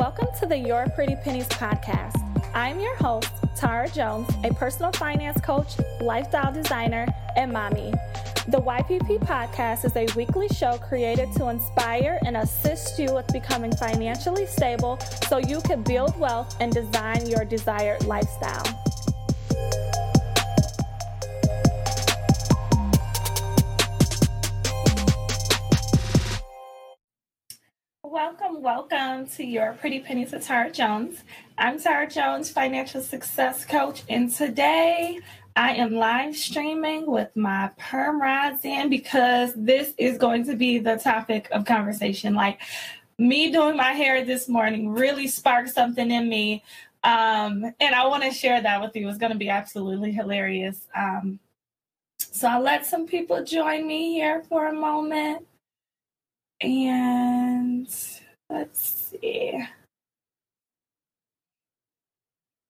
Welcome 0.00 0.28
to 0.38 0.46
the 0.46 0.56
Your 0.56 0.86
Pretty 0.94 1.14
Pennies 1.14 1.46
podcast. 1.48 2.16
I'm 2.54 2.80
your 2.80 2.96
host, 2.96 3.28
Tara 3.54 3.86
Jones, 3.86 4.30
a 4.44 4.54
personal 4.54 4.92
finance 4.92 5.38
coach, 5.42 5.74
lifestyle 6.00 6.50
designer, 6.50 7.06
and 7.36 7.52
mommy. 7.52 7.92
The 8.48 8.62
YPP 8.62 9.18
podcast 9.18 9.84
is 9.84 9.94
a 9.96 10.06
weekly 10.16 10.48
show 10.48 10.78
created 10.78 11.30
to 11.34 11.50
inspire 11.50 12.18
and 12.24 12.38
assist 12.38 12.98
you 12.98 13.14
with 13.14 13.26
becoming 13.30 13.76
financially 13.76 14.46
stable 14.46 14.98
so 15.28 15.36
you 15.36 15.60
can 15.60 15.82
build 15.82 16.18
wealth 16.18 16.56
and 16.60 16.72
design 16.72 17.26
your 17.26 17.44
desired 17.44 18.02
lifestyle. 18.06 18.64
Welcome, 28.10 28.60
welcome 28.60 29.28
to 29.36 29.44
your 29.44 29.74
Pretty 29.74 30.00
Pennies 30.00 30.32
with 30.32 30.44
Tara 30.44 30.72
Jones. 30.72 31.22
I'm 31.56 31.78
Tara 31.78 32.10
Jones, 32.10 32.50
financial 32.50 33.00
success 33.00 33.64
coach, 33.64 34.02
and 34.08 34.28
today 34.28 35.20
I 35.54 35.74
am 35.74 35.94
live 35.94 36.34
streaming 36.34 37.06
with 37.06 37.28
my 37.36 37.70
perm 37.78 38.20
rods 38.20 38.64
in 38.64 38.90
because 38.90 39.52
this 39.54 39.94
is 39.96 40.18
going 40.18 40.44
to 40.46 40.56
be 40.56 40.80
the 40.80 40.96
topic 40.96 41.46
of 41.52 41.64
conversation. 41.64 42.34
Like 42.34 42.60
me 43.16 43.52
doing 43.52 43.76
my 43.76 43.92
hair 43.92 44.24
this 44.24 44.48
morning 44.48 44.90
really 44.90 45.28
sparked 45.28 45.70
something 45.70 46.10
in 46.10 46.28
me. 46.28 46.64
Um, 47.04 47.64
and 47.78 47.94
I 47.94 48.08
want 48.08 48.24
to 48.24 48.32
share 48.32 48.60
that 48.60 48.80
with 48.80 48.96
you. 48.96 49.08
It's 49.08 49.18
going 49.18 49.30
to 49.30 49.38
be 49.38 49.50
absolutely 49.50 50.10
hilarious. 50.10 50.88
Um, 50.96 51.38
so 52.18 52.48
I'll 52.48 52.60
let 52.60 52.84
some 52.84 53.06
people 53.06 53.44
join 53.44 53.86
me 53.86 54.14
here 54.14 54.42
for 54.48 54.66
a 54.66 54.72
moment. 54.72 55.46
And 56.62 57.88
let's 58.50 59.10
see. 59.10 59.66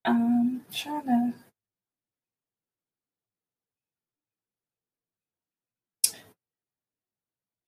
Um, 0.04 0.62
trying 0.72 1.04
to. 1.04 1.34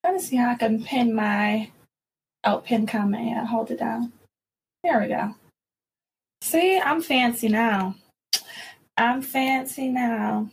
Trying 0.05 0.19
to 0.19 0.25
see 0.25 0.37
how 0.37 0.51
I 0.51 0.55
can 0.55 0.83
pin 0.85 1.15
my 1.15 1.71
oh 2.45 2.59
pin 2.59 2.87
comment. 2.87 3.27
Yeah, 3.29 3.45
hold 3.45 3.71
it 3.71 3.79
down. 3.79 4.13
There 4.85 5.01
we 5.01 5.09
go. 5.09 5.35
See, 6.41 6.79
I'm 6.79 7.03
fancy 7.03 7.49
now. 7.49 7.95
I'm 8.97 9.23
fancy 9.23 9.89
now. 9.89 10.51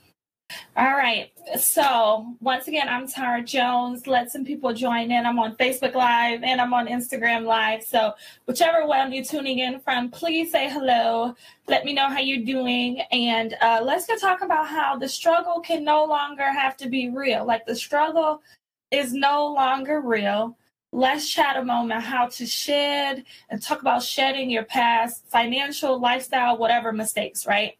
All 0.75 0.95
right. 0.95 1.31
So 1.59 2.35
once 2.39 2.67
again, 2.67 2.87
I'm 2.87 3.07
Tara 3.07 3.43
Jones. 3.43 4.07
Let 4.07 4.31
some 4.31 4.45
people 4.45 4.73
join 4.73 5.11
in. 5.11 5.25
I'm 5.25 5.37
on 5.37 5.57
Facebook 5.57 5.93
Live 5.93 6.41
and 6.41 6.61
I'm 6.61 6.73
on 6.73 6.87
Instagram 6.87 7.43
Live. 7.43 7.83
So 7.83 8.13
whichever 8.45 8.87
one 8.87 9.11
you're 9.11 9.25
tuning 9.25 9.59
in 9.59 9.79
from, 9.81 10.09
please 10.09 10.51
say 10.51 10.69
hello. 10.69 11.35
Let 11.67 11.83
me 11.85 11.93
know 11.93 12.07
how 12.07 12.19
you're 12.19 12.45
doing. 12.45 13.01
And 13.11 13.55
uh, 13.61 13.81
let's 13.83 14.07
go 14.07 14.17
talk 14.17 14.41
about 14.41 14.67
how 14.67 14.97
the 14.97 15.09
struggle 15.09 15.59
can 15.59 15.83
no 15.83 16.05
longer 16.05 16.49
have 16.51 16.77
to 16.77 16.87
be 16.87 17.09
real. 17.09 17.45
Like 17.45 17.65
the 17.65 17.75
struggle 17.75 18.41
is 18.89 19.13
no 19.13 19.53
longer 19.53 20.01
real. 20.01 20.57
Let's 20.91 21.29
chat 21.29 21.57
a 21.57 21.63
moment 21.63 22.03
how 22.03 22.27
to 22.27 22.45
shed 22.45 23.25
and 23.49 23.61
talk 23.61 23.81
about 23.81 24.01
shedding 24.01 24.49
your 24.49 24.63
past 24.63 25.25
financial, 25.27 25.99
lifestyle, 25.99 26.57
whatever 26.57 26.93
mistakes, 26.93 27.45
right? 27.45 27.75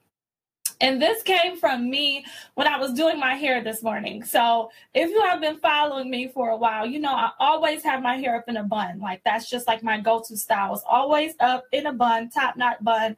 And 0.81 1.01
this 1.01 1.21
came 1.23 1.57
from 1.57 1.89
me 1.89 2.25
when 2.55 2.67
I 2.67 2.77
was 2.77 2.93
doing 2.93 3.19
my 3.19 3.35
hair 3.35 3.61
this 3.61 3.83
morning. 3.83 4.23
So 4.23 4.71
if 4.93 5.09
you 5.09 5.21
have 5.23 5.41
been 5.41 5.57
following 5.57 6.09
me 6.09 6.29
for 6.29 6.49
a 6.49 6.57
while, 6.57 6.85
you 6.85 6.99
know 6.99 7.11
I 7.11 7.31
always 7.39 7.83
have 7.83 8.01
my 8.01 8.15
hair 8.15 8.37
up 8.37 8.47
in 8.47 8.57
a 8.57 8.63
bun. 8.63 8.99
Like 8.99 9.21
that's 9.25 9.49
just 9.49 9.67
like 9.67 9.83
my 9.83 9.99
go-to 9.99 10.37
style. 10.37 10.73
It's 10.73 10.83
always 10.89 11.33
up 11.41 11.65
in 11.73 11.87
a 11.87 11.93
bun, 11.93 12.29
top 12.29 12.55
knot 12.55 12.83
bun. 12.83 13.17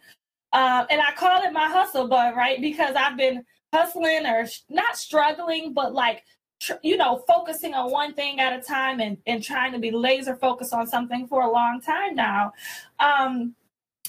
Um, 0.53 0.87
and 0.89 1.01
I 1.01 1.11
call 1.15 1.43
it 1.43 1.53
my 1.53 1.67
hustle 1.67 2.07
bun, 2.07 2.35
right? 2.35 2.59
Because 2.59 2.95
I've 2.95 3.15
been 3.15 3.45
hustling 3.73 4.25
or 4.25 4.47
sh- 4.47 4.61
not 4.69 4.97
struggling, 4.97 5.73
but 5.73 5.93
like 5.93 6.23
tr- 6.59 6.73
you 6.83 6.97
know, 6.97 7.23
focusing 7.27 7.73
on 7.73 7.91
one 7.91 8.13
thing 8.13 8.39
at 8.39 8.57
a 8.57 8.61
time 8.61 8.99
and, 8.99 9.17
and 9.27 9.43
trying 9.43 9.71
to 9.73 9.79
be 9.79 9.91
laser 9.91 10.35
focused 10.35 10.73
on 10.73 10.87
something 10.87 11.27
for 11.27 11.43
a 11.43 11.51
long 11.51 11.81
time 11.81 12.15
now. 12.15 12.53
Um, 12.99 13.55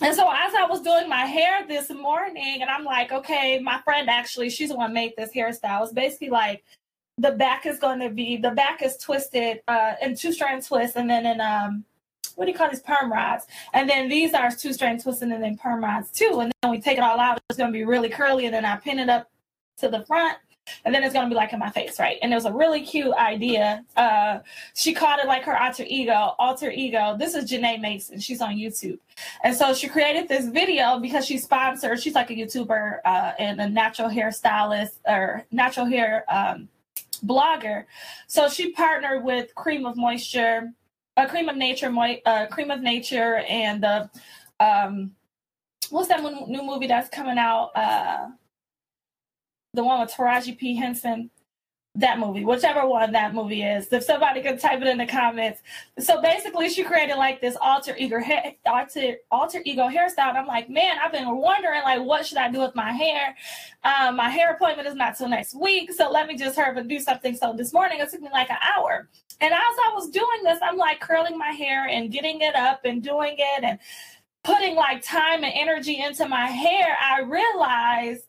and 0.02 0.14
so 0.14 0.28
as 0.30 0.54
I 0.54 0.66
was 0.68 0.80
doing 0.80 1.08
my 1.08 1.24
hair 1.24 1.66
this 1.66 1.90
morning, 1.90 2.60
and 2.60 2.70
I'm 2.70 2.84
like, 2.84 3.12
okay, 3.12 3.58
my 3.58 3.80
friend 3.82 4.08
actually, 4.10 4.50
she's 4.50 4.70
the 4.70 4.76
one 4.76 4.92
made 4.92 5.12
this 5.16 5.30
hairstyle. 5.34 5.82
It's 5.82 5.92
basically 5.92 6.30
like 6.30 6.64
the 7.18 7.32
back 7.32 7.66
is 7.66 7.78
going 7.78 8.00
to 8.00 8.10
be 8.10 8.36
the 8.36 8.50
back 8.50 8.82
is 8.82 8.96
twisted 8.96 9.60
uh, 9.68 9.94
in 10.02 10.16
two 10.16 10.32
strand 10.32 10.64
twists, 10.66 10.96
and 10.96 11.08
then 11.08 11.26
in 11.26 11.40
um, 11.40 11.84
what 12.34 12.46
do 12.46 12.52
you 12.52 12.56
call 12.56 12.70
these 12.70 12.80
perm 12.80 13.12
rods? 13.12 13.46
And 13.74 13.88
then 13.88 14.08
these 14.08 14.34
are 14.34 14.50
two 14.50 14.72
strand 14.72 15.02
twists, 15.02 15.22
and 15.22 15.32
then 15.32 15.56
perm 15.56 15.84
rods 15.84 16.10
too. 16.10 16.40
And 16.40 16.52
then 16.62 16.70
we 16.70 16.80
take 16.80 16.98
it 16.98 17.04
all 17.04 17.20
out. 17.20 17.40
It's 17.48 17.58
going 17.58 17.72
to 17.72 17.78
be 17.78 17.84
really 17.84 18.08
curly, 18.08 18.46
and 18.46 18.54
then 18.54 18.64
I 18.64 18.76
pin 18.76 18.98
it 18.98 19.08
up 19.08 19.30
to 19.78 19.88
the 19.88 20.04
front 20.06 20.38
and 20.84 20.94
then 20.94 21.02
it's 21.02 21.12
gonna 21.12 21.28
be 21.28 21.34
like 21.34 21.52
in 21.52 21.58
my 21.58 21.70
face, 21.70 21.98
right? 21.98 22.18
And 22.22 22.32
it 22.32 22.34
was 22.34 22.44
a 22.44 22.52
really 22.52 22.82
cute 22.82 23.14
idea. 23.14 23.84
Uh, 23.96 24.40
she 24.74 24.92
called 24.92 25.20
it 25.20 25.26
like 25.26 25.42
her 25.44 25.56
alter 25.60 25.84
ego, 25.86 26.34
alter 26.38 26.70
ego. 26.70 27.16
This 27.18 27.34
is 27.34 27.50
Janae 27.50 27.80
Mason. 27.80 28.20
She's 28.20 28.40
on 28.40 28.56
YouTube, 28.56 28.98
and 29.42 29.54
so 29.54 29.74
she 29.74 29.88
created 29.88 30.28
this 30.28 30.46
video 30.48 30.98
because 30.98 31.26
she's 31.26 31.44
sponsored. 31.44 32.00
She's 32.00 32.14
like 32.14 32.30
a 32.30 32.34
YouTuber 32.34 32.98
uh, 33.04 33.32
and 33.38 33.60
a 33.60 33.68
natural 33.68 34.08
hairstylist 34.08 34.98
or 35.06 35.44
natural 35.50 35.86
hair 35.86 36.24
um, 36.28 36.68
blogger. 37.24 37.84
So 38.26 38.48
she 38.48 38.72
partnered 38.72 39.24
with 39.24 39.54
Cream 39.54 39.86
of 39.86 39.96
Moisture, 39.96 40.72
uh, 41.16 41.26
Cream 41.26 41.48
of 41.48 41.56
Nature, 41.56 41.92
uh, 42.26 42.46
Cream 42.46 42.70
of 42.70 42.80
Nature, 42.80 43.36
and 43.48 43.82
the 43.82 44.10
um, 44.60 45.12
what's 45.90 46.08
that 46.08 46.22
new 46.22 46.62
movie 46.62 46.86
that's 46.86 47.08
coming 47.08 47.38
out? 47.38 47.70
The 49.74 49.82
one 49.82 50.00
with 50.00 50.12
Taraji 50.12 50.58
P. 50.58 50.76
Henson, 50.76 51.30
that 51.94 52.18
movie, 52.18 52.44
whichever 52.44 52.86
one 52.86 53.12
that 53.12 53.34
movie 53.34 53.62
is. 53.62 53.92
If 53.92 54.04
somebody 54.04 54.42
could 54.42 54.58
type 54.58 54.80
it 54.80 54.86
in 54.86 54.98
the 54.98 55.06
comments. 55.06 55.60
So 55.98 56.22
basically, 56.22 56.70
she 56.70 56.84
created 56.84 57.16
like 57.16 57.40
this 57.40 57.56
alter 57.60 57.94
ego, 57.96 58.18
alter, 58.66 59.16
alter 59.30 59.62
ego 59.64 59.88
hairstyle. 59.88 60.28
And 60.30 60.38
I'm 60.38 60.46
like, 60.46 60.70
man, 60.70 60.96
I've 61.02 61.12
been 61.12 61.36
wondering 61.36 61.82
like, 61.82 62.02
what 62.02 62.26
should 62.26 62.38
I 62.38 62.50
do 62.50 62.60
with 62.60 62.74
my 62.74 62.92
hair? 62.92 63.34
Um, 63.84 64.16
my 64.16 64.30
hair 64.30 64.52
appointment 64.52 64.88
is 64.88 64.94
not 64.94 65.16
till 65.16 65.28
next 65.28 65.54
week, 65.54 65.92
so 65.92 66.10
let 66.10 66.26
me 66.26 66.36
just 66.36 66.56
hurry 66.56 66.78
and 66.78 66.88
do 66.88 66.98
something. 66.98 67.34
So 67.34 67.54
this 67.54 67.72
morning, 67.72 68.00
it 68.00 68.10
took 68.10 68.20
me 68.20 68.28
like 68.32 68.50
an 68.50 68.58
hour. 68.76 69.08
And 69.40 69.52
as 69.52 69.58
I 69.58 69.92
was 69.94 70.08
doing 70.08 70.44
this, 70.44 70.58
I'm 70.62 70.76
like 70.76 71.00
curling 71.00 71.36
my 71.36 71.50
hair 71.50 71.88
and 71.88 72.10
getting 72.10 72.40
it 72.40 72.54
up 72.54 72.84
and 72.84 73.02
doing 73.02 73.36
it 73.38 73.64
and 73.64 73.78
putting 74.44 74.76
like 74.76 75.02
time 75.02 75.44
and 75.44 75.52
energy 75.54 76.02
into 76.02 76.26
my 76.28 76.46
hair. 76.46 76.96
I 77.00 77.20
realized 77.20 78.24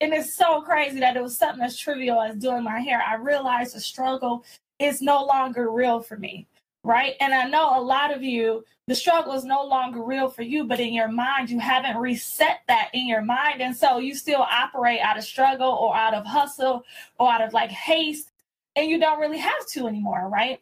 and 0.00 0.12
it's 0.12 0.34
so 0.34 0.60
crazy 0.60 1.00
that 1.00 1.16
it 1.16 1.22
was 1.22 1.38
something 1.38 1.64
as 1.64 1.76
trivial 1.76 2.20
as 2.20 2.36
doing 2.36 2.62
my 2.62 2.80
hair. 2.80 3.02
I 3.02 3.14
realized 3.14 3.74
the 3.74 3.80
struggle 3.80 4.44
is 4.78 5.00
no 5.00 5.24
longer 5.24 5.70
real 5.70 6.00
for 6.00 6.16
me, 6.16 6.46
right? 6.84 7.14
And 7.20 7.32
I 7.32 7.48
know 7.48 7.78
a 7.78 7.80
lot 7.80 8.14
of 8.14 8.22
you, 8.22 8.64
the 8.86 8.94
struggle 8.94 9.32
is 9.32 9.44
no 9.44 9.64
longer 9.64 10.02
real 10.02 10.28
for 10.28 10.42
you, 10.42 10.64
but 10.64 10.80
in 10.80 10.92
your 10.92 11.08
mind, 11.08 11.48
you 11.48 11.58
haven't 11.58 11.96
reset 11.96 12.60
that 12.68 12.90
in 12.92 13.06
your 13.06 13.22
mind. 13.22 13.62
And 13.62 13.74
so 13.74 13.98
you 13.98 14.14
still 14.14 14.42
operate 14.42 15.00
out 15.00 15.16
of 15.16 15.24
struggle 15.24 15.70
or 15.70 15.96
out 15.96 16.14
of 16.14 16.26
hustle 16.26 16.84
or 17.18 17.32
out 17.32 17.42
of 17.42 17.54
like 17.54 17.70
haste, 17.70 18.30
and 18.76 18.90
you 18.90 19.00
don't 19.00 19.18
really 19.18 19.38
have 19.38 19.66
to 19.68 19.86
anymore, 19.86 20.28
right? 20.30 20.60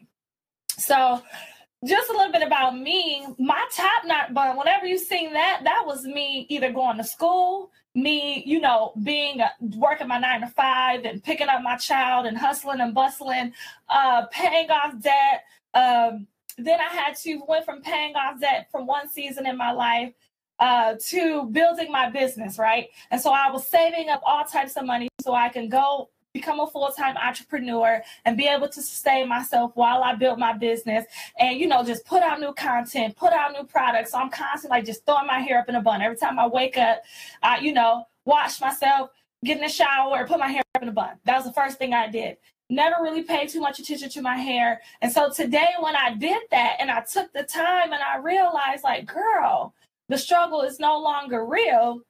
So, 0.78 1.20
just 1.84 2.08
a 2.08 2.12
little 2.12 2.32
bit 2.32 2.42
about 2.42 2.78
me. 2.78 3.26
My 3.38 3.62
top 3.70 4.06
knot 4.06 4.32
bun, 4.32 4.56
whenever 4.56 4.86
you 4.86 4.96
seen 4.96 5.34
that, 5.34 5.60
that 5.64 5.82
was 5.84 6.04
me 6.04 6.46
either 6.48 6.72
going 6.72 6.96
to 6.96 7.04
school, 7.04 7.70
me, 7.94 8.42
you 8.44 8.60
know, 8.60 8.92
being 9.02 9.40
uh, 9.40 9.48
working 9.76 10.08
my 10.08 10.18
nine 10.18 10.40
to 10.40 10.48
five 10.48 11.04
and 11.04 11.22
picking 11.22 11.48
up 11.48 11.62
my 11.62 11.76
child 11.76 12.26
and 12.26 12.36
hustling 12.36 12.80
and 12.80 12.94
bustling, 12.94 13.52
uh, 13.88 14.26
paying 14.32 14.70
off 14.70 14.98
debt. 15.00 15.44
Um, 15.74 16.26
then 16.58 16.80
I 16.80 16.92
had 16.94 17.16
to 17.18 17.42
went 17.48 17.64
from 17.64 17.82
paying 17.82 18.14
off 18.14 18.40
debt 18.40 18.68
from 18.70 18.86
one 18.86 19.08
season 19.08 19.46
in 19.46 19.56
my 19.56 19.72
life 19.72 20.12
uh, 20.58 20.94
to 21.08 21.46
building 21.46 21.90
my 21.90 22.10
business, 22.10 22.58
right? 22.58 22.88
And 23.10 23.20
so 23.20 23.32
I 23.32 23.50
was 23.50 23.66
saving 23.66 24.08
up 24.08 24.22
all 24.24 24.44
types 24.44 24.76
of 24.76 24.84
money 24.84 25.08
so 25.20 25.34
I 25.34 25.48
can 25.48 25.68
go 25.68 26.10
become 26.34 26.58
a 26.60 26.66
full-time 26.66 27.16
entrepreneur 27.16 28.02
and 28.24 28.36
be 28.36 28.46
able 28.46 28.68
to 28.68 28.82
sustain 28.82 29.28
myself 29.28 29.70
while 29.74 30.02
I 30.02 30.16
build 30.16 30.38
my 30.38 30.52
business 30.52 31.04
and 31.38 31.58
you 31.58 31.68
know 31.68 31.82
just 31.84 32.04
put 32.04 32.22
out 32.22 32.40
new 32.40 32.52
content, 32.52 33.16
put 33.16 33.32
out 33.32 33.52
new 33.52 33.64
products. 33.64 34.10
So 34.10 34.18
I'm 34.18 34.28
constantly 34.28 34.78
like 34.78 34.84
just 34.84 35.06
throwing 35.06 35.28
my 35.28 35.38
hair 35.38 35.60
up 35.60 35.68
in 35.68 35.76
a 35.76 35.80
bun. 35.80 36.02
Every 36.02 36.16
time 36.16 36.38
I 36.38 36.46
wake 36.46 36.76
up, 36.76 37.02
I 37.42 37.60
you 37.60 37.72
know, 37.72 38.04
wash 38.26 38.60
myself, 38.60 39.10
get 39.44 39.56
in 39.56 39.62
the 39.62 39.68
shower, 39.68 40.26
put 40.26 40.40
my 40.40 40.48
hair 40.48 40.62
up 40.74 40.82
in 40.82 40.88
a 40.88 40.92
bun. 40.92 41.12
That 41.24 41.36
was 41.36 41.44
the 41.46 41.52
first 41.52 41.78
thing 41.78 41.94
I 41.94 42.08
did. 42.08 42.36
Never 42.68 42.96
really 43.00 43.22
paid 43.22 43.48
too 43.48 43.60
much 43.60 43.78
attention 43.78 44.08
to 44.10 44.22
my 44.22 44.36
hair. 44.36 44.80
And 45.02 45.12
so 45.12 45.30
today 45.30 45.68
when 45.78 45.94
I 45.94 46.14
did 46.14 46.42
that 46.50 46.76
and 46.80 46.90
I 46.90 47.02
took 47.02 47.32
the 47.32 47.44
time 47.44 47.92
and 47.92 48.02
I 48.02 48.18
realized 48.18 48.82
like, 48.82 49.06
girl, 49.06 49.72
the 50.08 50.18
struggle 50.18 50.62
is 50.62 50.80
no 50.80 50.98
longer 50.98 51.46
real 51.46 52.00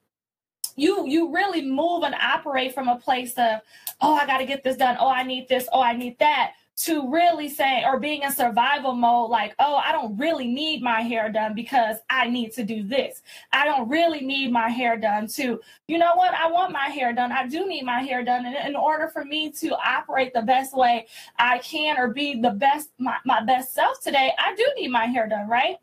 you 0.75 1.07
you 1.07 1.33
really 1.33 1.61
move 1.61 2.03
and 2.03 2.15
operate 2.15 2.73
from 2.73 2.87
a 2.87 2.97
place 2.97 3.33
of 3.37 3.61
oh 4.01 4.15
i 4.15 4.25
got 4.25 4.37
to 4.37 4.45
get 4.45 4.63
this 4.63 4.77
done. 4.77 4.97
Oh 4.99 5.09
i 5.09 5.23
need 5.23 5.47
this. 5.47 5.67
Oh 5.71 5.81
i 5.81 5.95
need 5.95 6.17
that. 6.19 6.53
To 6.79 7.09
really 7.09 7.47
saying 7.47 7.85
or 7.85 8.01
being 8.01 8.23
in 8.23 8.33
survival 8.33 8.93
mode 8.93 9.29
like 9.29 9.55
oh 9.59 9.77
i 9.77 9.93
don't 9.93 10.17
really 10.17 10.47
need 10.47 10.83
my 10.83 10.99
hair 10.99 11.31
done 11.31 11.55
because 11.55 11.97
i 12.09 12.27
need 12.27 12.51
to 12.53 12.63
do 12.63 12.83
this. 12.83 13.21
I 13.53 13.65
don't 13.65 13.87
really 13.87 14.21
need 14.21 14.51
my 14.51 14.67
hair 14.69 14.97
done 14.97 15.27
to 15.27 15.61
you 15.87 15.97
know 15.97 16.15
what? 16.15 16.33
I 16.33 16.51
want 16.51 16.73
my 16.73 16.87
hair 16.87 17.13
done. 17.13 17.31
I 17.31 17.47
do 17.47 17.65
need 17.65 17.83
my 17.83 18.01
hair 18.01 18.25
done. 18.25 18.45
And 18.45 18.55
in 18.67 18.75
order 18.75 19.07
for 19.07 19.23
me 19.23 19.51
to 19.53 19.75
operate 19.77 20.33
the 20.33 20.41
best 20.41 20.75
way 20.75 21.07
i 21.39 21.59
can 21.59 21.97
or 21.97 22.09
be 22.09 22.41
the 22.41 22.51
best 22.51 22.89
my, 22.97 23.15
my 23.25 23.41
best 23.43 23.73
self 23.73 24.01
today 24.01 24.33
i 24.37 24.53
do 24.55 24.67
need 24.75 24.89
my 24.89 25.05
hair 25.05 25.27
done 25.27 25.47
right? 25.47 25.77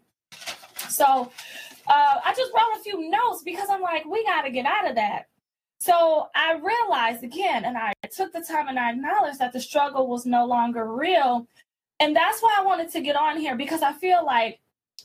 So 0.88 1.32
uh, 1.92 2.20
i 2.24 2.34
just 2.36 2.50
wrote 2.52 2.80
a 2.80 2.82
few 2.82 3.08
notes 3.08 3.42
because 3.44 3.68
i'm 3.70 3.82
like 3.82 4.04
we 4.06 4.24
got 4.24 4.42
to 4.42 4.50
get 4.50 4.66
out 4.66 4.88
of 4.88 4.96
that 4.96 5.26
so 5.82 6.28
I 6.32 6.52
realized 6.62 7.24
again, 7.24 7.64
and 7.64 7.76
I 7.76 7.92
took 8.12 8.32
the 8.32 8.40
time 8.40 8.68
and 8.68 8.78
I 8.78 8.92
acknowledged 8.92 9.40
that 9.40 9.52
the 9.52 9.58
struggle 9.58 10.06
was 10.06 10.24
no 10.24 10.46
longer 10.46 10.86
real. 10.86 11.48
And 11.98 12.14
that's 12.14 12.40
why 12.40 12.54
I 12.56 12.64
wanted 12.64 12.92
to 12.92 13.00
get 13.00 13.16
on 13.16 13.36
here 13.36 13.56
because 13.56 13.82
I 13.82 13.92
feel 13.92 14.24
like 14.24 14.60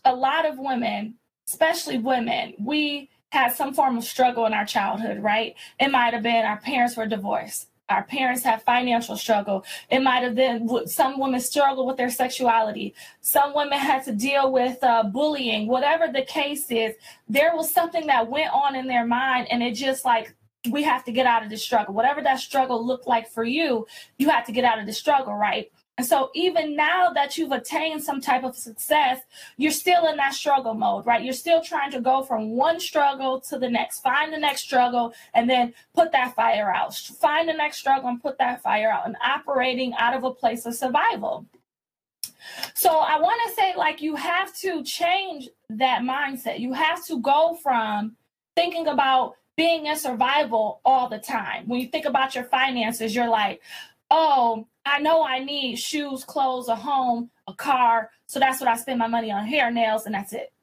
a 0.06 0.16
lot 0.16 0.45
of 0.45 0.60
women, 0.60 1.16
especially 1.48 1.98
women, 1.98 2.54
we 2.60 3.10
had 3.31 3.56
some 3.56 3.74
form 3.74 3.98
of 3.98 4.04
struggle 4.04 4.45
in 4.45 4.54
our 4.54 4.66
childhood, 4.66 5.24
right? 5.24 5.56
It 5.80 5.90
might 5.90 6.13
have 6.13 6.22
been 6.22 6.45
our 6.45 6.60
parents 6.60 6.95
were 6.95 7.07
divorced. 7.07 7.69
Our 7.89 8.04
parents 8.04 8.44
have 8.44 8.63
financial 8.63 9.16
struggle. 9.16 9.63
It 9.89 10.00
might 10.00 10.22
have 10.24 10.36
been 10.36 10.88
some 10.88 11.19
women 11.19 11.39
struggle 11.39 11.88
with 11.88 11.95
their 11.95 12.10
sexuality. 12.10 12.94
Some 13.22 13.56
women 13.56 13.80
had 13.80 14.04
to 14.06 14.12
deal 14.12 14.51
with 14.51 14.84
uh, 14.84 15.04
bullying. 15.04 15.68
Whatever 15.68 16.07
the 16.12 16.24
case 16.24 16.69
is, 16.69 16.95
there 17.30 17.56
was 17.56 17.72
something 17.72 18.07
that 18.07 18.30
went 18.30 18.51
on 18.51 18.75
in 18.75 18.88
their 18.88 19.06
mind, 19.06 19.48
and 19.50 19.63
it 19.63 19.74
just 19.74 20.04
like 20.04 20.36
we 20.69 20.84
have 20.84 21.06
to 21.06 21.13
get 21.13 21.25
out 21.25 21.44
of 21.44 21.50
the 21.50 21.56
struggle. 21.56 21.94
Whatever 21.94 22.22
that 22.24 22.39
struggle 22.39 22.86
looked 22.86 23.07
like 23.07 23.30
for 23.30 23.45
you, 23.45 23.88
you 24.18 24.30
have 24.30 24.45
to 24.48 24.51
get 24.51 24.66
out 24.66 24.80
of 24.80 24.86
the 24.86 24.94
struggle, 24.94 25.33
right? 25.33 25.72
And 25.97 26.05
so, 26.05 26.29
even 26.35 26.75
now 26.75 27.09
that 27.09 27.38
you've 27.38 27.51
attained 27.51 28.03
some 28.03 28.21
type 28.21 28.44
of 28.44 28.55
success, 28.55 29.19
you're 29.57 29.71
still 29.71 30.07
in 30.07 30.17
that 30.17 30.35
struggle 30.35 30.75
mode, 30.75 31.07
right? 31.07 31.23
You're 31.23 31.33
still 31.33 31.61
trying 31.61 31.89
to 31.91 31.99
go 31.99 32.21
from 32.21 32.51
one 32.51 32.79
struggle 32.79 33.41
to 33.41 33.57
the 33.57 33.69
next, 33.69 34.01
find 34.01 34.31
the 34.31 34.38
next 34.38 34.61
struggle, 34.61 35.13
and 35.33 35.49
then 35.49 35.73
put 35.95 36.11
that 36.11 36.35
fire 36.35 36.71
out. 36.71 36.94
Find 36.95 37.49
the 37.49 37.53
next 37.53 37.79
struggle 37.79 38.09
and 38.09 38.21
put 38.21 38.38
that 38.38 38.61
fire 38.61 38.91
out, 38.91 39.07
and 39.07 39.15
operating 39.25 39.94
out 39.97 40.15
of 40.15 40.23
a 40.23 40.31
place 40.31 40.67
of 40.67 40.75
survival. 40.75 41.47
So, 42.75 42.99
I 42.99 43.19
want 43.19 43.41
to 43.47 43.55
say, 43.55 43.73
like, 43.75 43.99
you 43.99 44.15
have 44.15 44.55
to 44.57 44.83
change 44.83 45.49
that 45.69 46.03
mindset. 46.03 46.59
You 46.59 46.73
have 46.73 47.03
to 47.07 47.19
go 47.19 47.57
from 47.63 48.15
thinking 48.55 48.85
about 48.85 49.33
being 49.55 49.88
in 49.88 49.95
survival 49.95 50.79
all 50.85 51.09
the 51.09 51.17
time. 51.17 51.67
When 51.67 51.81
you 51.81 51.88
think 51.88 52.05
about 52.05 52.35
your 52.35 52.44
finances, 52.44 53.15
you're 53.15 53.27
like, 53.27 53.61
oh, 54.09 54.68
I 54.86 55.00
know 55.00 55.24
I 55.24 55.39
need 55.39 55.77
shoes, 55.77 56.24
clothes, 56.24 56.69
a 56.69 56.75
home, 56.75 57.30
a 57.48 57.54
car. 57.54 58.09
So 58.25 58.39
that's 58.39 58.59
what 58.59 58.69
I 58.69 58.75
spend 58.77 59.00
my 59.00 59.07
money 59.07 59.31
on 59.31 59.45
hair, 59.45 59.71
nails, 59.71 60.06
and 60.06 60.15
that's 60.15 60.33
it. 60.33 60.54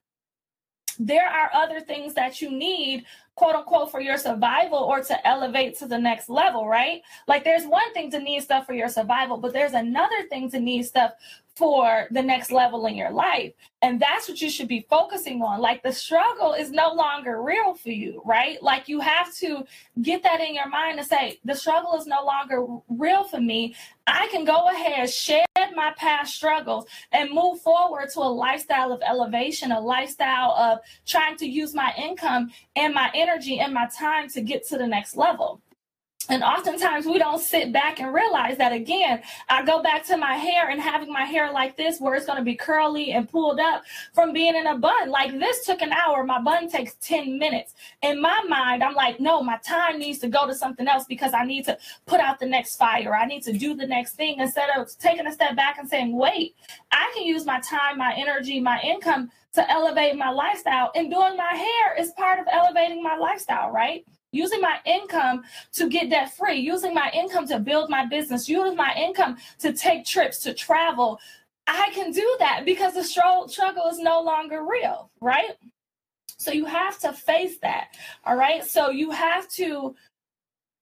There 0.99 1.27
are 1.29 1.51
other 1.53 1.81
things 1.81 2.15
that 2.15 2.41
you 2.41 2.51
need, 2.51 3.05
quote 3.37 3.55
unquote, 3.55 3.91
for 3.91 4.01
your 4.01 4.17
survival 4.17 4.79
or 4.79 5.03
to 5.03 5.27
elevate 5.27 5.79
to 5.79 5.87
the 5.87 5.99
next 5.99 6.29
level, 6.29 6.69
right? 6.69 7.03
Like 7.27 7.45
there's 7.45 7.65
one 7.65 7.93
thing 7.93 8.11
to 8.13 8.21
need 8.21 8.43
stuff 8.43 8.67
for 8.67 8.75
your 8.75 8.89
survival, 8.89 9.39
but 9.39 9.53
there's 9.53 9.73
another 9.73 10.23
thing 10.29 10.51
to 10.51 10.61
need 10.61 10.85
stuff 10.85 11.13
for 11.57 12.09
the 12.11 12.23
next 12.23 12.51
level 12.51 12.87
in 12.87 12.97
your 12.97 13.13
life. 13.13 13.53
And 13.81 14.01
that's 14.01 14.29
what 14.29 14.41
you 14.41 14.51
should 14.51 14.67
be 14.67 14.87
focusing 14.91 15.41
on. 15.43 15.61
Like 15.61 15.83
the 15.83 15.93
struggle 15.93 16.53
is 16.53 16.73
no 16.73 16.93
longer 16.95 17.43
real 17.43 17.75
for 17.75 17.91
you, 17.91 18.23
right? 18.25 18.61
Like 18.63 18.89
you 18.89 18.99
have 19.01 19.33
to 19.37 19.65
get 20.03 20.23
that 20.25 20.41
in 20.41 20.55
your 20.55 20.69
mind 20.69 20.99
to 20.99 21.05
say, 21.05 21.39
the 21.45 21.55
struggle 21.55 21.95
is 21.95 22.07
no 22.07 22.25
longer 22.25 22.67
real 22.89 23.25
for 23.25 23.41
me. 23.41 23.77
I 24.07 24.27
can 24.29 24.45
go 24.45 24.69
ahead, 24.69 25.09
shed 25.11 25.47
my 25.75 25.93
past 25.97 26.35
struggles, 26.35 26.87
and 27.13 27.31
move 27.31 27.61
forward 27.61 28.11
to 28.15 28.21
a 28.21 28.23
lifestyle 28.23 28.93
of 28.93 29.01
elevation, 29.07 29.71
a 29.71 29.81
lifestyle 29.81 30.53
of 30.53 30.81
trying 31.07 31.37
to 31.37 31.47
use 31.47 31.75
my 31.75 31.93
income 31.97 32.51
and 32.77 32.95
my 32.95 33.11
energy 33.15 33.61
and 33.61 33.73
my 33.73 33.87
time 33.87 34.29
to 34.31 34.41
get 34.41 34.67
to 34.69 34.79
the 34.79 34.87
next 34.87 35.17
level. 35.17 35.61
And 36.31 36.43
oftentimes 36.43 37.05
we 37.05 37.19
don't 37.19 37.41
sit 37.41 37.73
back 37.73 38.01
and 38.01 38.15
realize 38.15 38.57
that 38.57 38.73
again, 38.73 39.23
I 39.49 39.65
go 39.65 39.83
back 39.83 40.07
to 40.07 40.17
my 40.17 40.35
hair 40.35 40.71
and 40.71 40.81
having 40.81 41.13
my 41.13 41.25
hair 41.25 41.53
like 41.53 41.77
this, 41.77 42.01
where 42.01 42.15
it's 42.15 42.25
going 42.25 42.39
to 42.39 42.45
be 42.45 42.55
curly 42.55 43.13
and 43.13 43.29
pulled 43.29 43.61
up 43.61 43.83
from 44.15 44.33
being 44.33 44.57
in 44.57 44.67
a 44.67 44.79
bun. 44.79 45.11
Like 45.11 45.39
this 45.39 45.67
took 45.67 45.83
an 45.83 45.93
hour, 45.93 46.25
my 46.25 46.41
bun 46.41 46.71
takes 46.71 46.95
10 47.03 47.39
minutes. 47.39 47.75
In 48.03 48.21
my 48.21 48.43
mind, 48.49 48.83
I'm 48.83 48.95
like, 48.95 49.21
no, 49.21 49.43
my 49.43 49.59
time 49.59 49.99
needs 49.99 50.19
to 50.21 50.29
go 50.29 50.47
to 50.47 50.55
something 50.55 50.89
else 50.89 51.05
because 51.05 51.35
I 51.35 51.45
need 51.45 51.67
to 51.67 51.77
put 52.07 52.21
out 52.21 52.41
the 52.41 52.47
next 52.47 52.77
fire. 52.77 53.15
I 53.15 53.27
need 53.27 53.43
to 53.43 53.53
do 53.53 53.75
the 53.75 53.87
next 53.87 54.15
thing 54.15 54.41
instead 54.41 54.71
of 54.77 54.89
taking 54.99 55.27
a 55.27 55.33
step 55.33 55.57
back 55.57 55.79
and 55.79 55.89
saying, 55.89 56.17
wait, 56.17 56.55
I 56.91 57.13
can 57.15 57.25
use 57.25 57.45
my 57.45 57.61
time, 57.61 57.99
my 57.99 58.15
energy, 58.17 58.61
my 58.61 58.81
income 58.81 59.31
to 59.55 59.71
elevate 59.71 60.17
my 60.17 60.31
lifestyle. 60.31 60.91
And 60.95 61.11
doing 61.11 61.37
my 61.37 61.55
hair 61.55 61.97
is 61.99 62.13
part 62.13 62.39
of 62.39 62.47
elevating 62.51 63.03
my 63.03 63.17
lifestyle, 63.17 63.71
right? 63.71 64.05
Using 64.35 64.61
my 64.61 64.79
income 64.85 65.45
to 65.73 65.89
get 65.89 66.11
debt 66.11 66.35
free, 66.35 66.57
using 66.57 66.93
my 66.93 67.11
income 67.15 67.47
to 67.49 67.59
build 67.59 67.89
my 67.89 68.05
business, 68.07 68.49
using 68.49 68.77
my 68.77 68.95
income 68.97 69.37
to 69.61 69.73
take 69.73 70.05
trips, 70.05 70.41
to 70.41 70.53
travel. 70.53 71.21
I 71.67 71.91
can 71.95 72.11
do 72.11 72.37
that 72.41 72.65
because 72.65 72.95
the 72.95 73.05
struggle 73.05 73.89
is 73.91 73.99
no 73.99 74.21
longer 74.21 74.65
real, 74.65 75.11
right? 75.21 75.53
So 76.37 76.53
you 76.53 76.67
have 76.67 76.99
to 77.01 77.13
face 77.13 77.59
that. 77.59 77.89
All 78.25 78.37
right. 78.37 78.65
So 78.65 78.91
you 78.91 79.11
have 79.13 79.49
to 79.53 79.95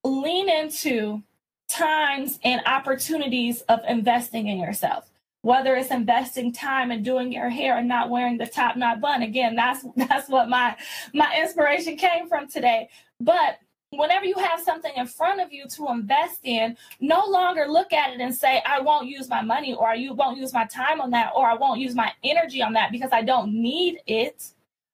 lean 0.02 0.48
into 0.48 1.22
times 1.68 2.38
and 2.42 2.60
opportunities 2.66 3.60
of 3.62 3.80
investing 3.86 4.48
in 4.48 4.58
yourself 4.58 5.12
whether 5.42 5.74
it's 5.74 5.90
investing 5.90 6.52
time 6.52 6.90
and 6.90 7.04
doing 7.04 7.32
your 7.32 7.48
hair 7.48 7.78
and 7.78 7.88
not 7.88 8.10
wearing 8.10 8.38
the 8.38 8.46
top 8.46 8.76
knot 8.76 9.00
bun 9.00 9.22
again 9.22 9.54
that's 9.54 9.84
that's 9.96 10.28
what 10.28 10.48
my 10.48 10.74
my 11.12 11.36
inspiration 11.40 11.96
came 11.96 12.28
from 12.28 12.48
today 12.48 12.88
but 13.24 13.58
whenever 13.90 14.24
you 14.24 14.36
have 14.36 14.60
something 14.60 14.92
in 14.96 15.06
front 15.06 15.40
of 15.40 15.52
you 15.52 15.66
to 15.66 15.88
invest 15.90 16.40
in 16.44 16.76
no 17.00 17.24
longer 17.26 17.66
look 17.68 17.92
at 17.92 18.12
it 18.12 18.20
and 18.20 18.34
say 18.34 18.62
i 18.66 18.80
won't 18.80 19.06
use 19.06 19.28
my 19.28 19.42
money 19.42 19.74
or 19.74 19.94
you 19.94 20.14
won't 20.14 20.38
use 20.38 20.52
my 20.54 20.64
time 20.66 21.00
on 21.00 21.10
that 21.10 21.30
or 21.36 21.46
i 21.46 21.54
won't 21.54 21.80
use 21.80 21.94
my 21.94 22.10
energy 22.24 22.62
on 22.62 22.72
that 22.72 22.90
because 22.90 23.10
i 23.12 23.22
don't 23.22 23.52
need 23.52 23.98
it. 24.06 24.44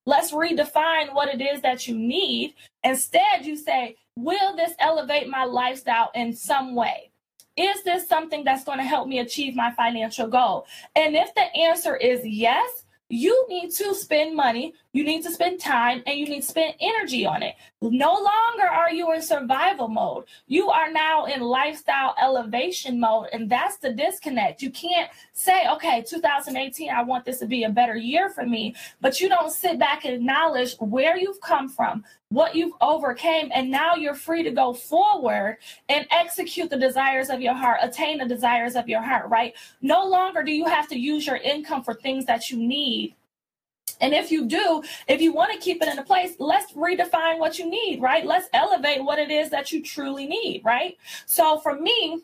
Let's 0.07 0.33
redefine 0.33 1.15
what 1.15 1.29
it 1.29 1.43
is 1.43 1.61
that 1.61 1.87
you 1.87 1.95
need. 1.95 2.55
Instead 2.83 3.45
you 3.45 3.57
say 3.57 3.97
will 4.17 4.57
this 4.57 4.73
elevate 4.81 5.29
my 5.29 5.45
lifestyle 5.45 6.11
in 6.15 6.35
some 6.35 6.75
way? 6.75 7.11
Is 7.57 7.83
this 7.83 8.09
something 8.09 8.45
that's 8.45 8.65
going 8.65 8.79
to 8.79 8.85
help 8.85 9.09
me 9.09 9.21
achieve 9.21 9.55
my 9.55 9.73
financial 9.73 10.29
goal? 10.29 10.67
And 10.97 11.17
if 11.17 11.35
the 11.35 11.55
answer 11.57 11.97
is 11.97 12.21
yes, 12.25 12.85
you 13.09 13.47
need 13.49 13.71
to 13.73 13.95
spend 13.95 14.37
money, 14.37 14.75
you 14.99 15.05
need 15.05 15.23
to 15.23 15.31
spend 15.31 15.61
time, 15.61 16.03
and 16.07 16.19
you 16.19 16.27
need 16.27 16.41
to 16.41 16.49
spend 16.49 16.75
energy 16.81 17.25
on 17.25 17.41
it. 17.41 17.55
No 17.81 18.15
longer 18.15 18.67
are 18.67 18.91
you 18.91 19.13
in 19.13 19.23
survival 19.23 19.87
mode. 19.87 20.25
You 20.49 20.71
are 20.71 20.91
now 20.91 21.27
in 21.27 21.41
lifestyle 21.41 22.17
elevation 22.21 22.99
mode, 22.99 23.29
and 23.33 23.49
that's 23.49 23.77
the 23.77 23.93
disconnect. 23.93 24.61
You 24.61 24.71
can't 24.71 25.09
say, 25.35 25.69
okay, 25.71 26.03
2018, 26.03 26.91
I 26.91 27.05
want 27.05 27.25
this 27.25 27.39
to 27.39 27.47
be 27.47 27.63
a 27.63 27.71
better 27.71 27.97
year 27.97 28.29
for 28.29 28.45
me, 28.45 28.75
but 29.01 29.21
you 29.21 29.29
don't 29.29 29.53
sit 29.53 29.79
back 29.79 30.05
and 30.05 30.15
acknowledge 30.15 30.75
where 30.81 31.17
you've 31.17 31.41
come 31.41 31.69
from, 31.69 32.05
what 32.31 32.57
you've 32.57 32.75
overcame, 32.81 33.53
and 33.55 33.71
now 33.71 33.95
you're 33.95 34.15
free 34.17 34.43
to 34.43 34.51
go 34.51 34.73
forward 34.73 35.59
and 35.89 36.09
execute 36.11 36.71
the 36.71 36.77
desires 36.77 37.31
of 37.31 37.41
your 37.41 37.55
heart, 37.55 37.79
attain 37.83 38.19
the 38.19 38.27
desires 38.27 38.75
of 38.75 38.89
your 38.89 39.01
heart, 39.01 39.31
right? 39.31 39.55
No 39.81 40.05
longer 40.05 40.43
do 40.43 40.51
you 40.51 40.65
have 40.65 40.89
to 40.89 40.99
use 40.99 41.25
your 41.25 41.37
income 41.37 41.85
for 41.85 41.95
things 41.95 42.27
that 42.27 42.51
you 42.51 42.57
need. 42.57 43.15
And 44.01 44.15
if 44.15 44.31
you 44.31 44.47
do, 44.47 44.83
if 45.07 45.21
you 45.21 45.33
want 45.33 45.53
to 45.53 45.59
keep 45.59 45.83
it 45.83 45.89
in 45.89 45.99
a 45.99 46.05
place, 46.05 46.35
let's 46.39 46.73
redefine 46.73 47.39
what 47.39 47.59
you 47.59 47.69
need, 47.69 48.01
right? 48.01 48.25
Let's 48.25 48.49
elevate 48.53 49.05
what 49.05 49.19
it 49.19 49.31
is 49.31 49.51
that 49.51 49.73
you 49.73 49.83
truly 49.83 50.27
need, 50.27 50.63
right? 50.65 50.97
So 51.27 51.59
for 51.59 51.79
me, 51.79 52.23